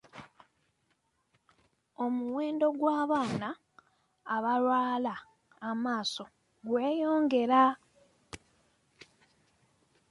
Omuwendo 2.03 2.67
gw'abaana 2.79 3.49
abalwala 4.35 5.15
amaaso 5.69 6.25
gweyongera. 6.67 7.63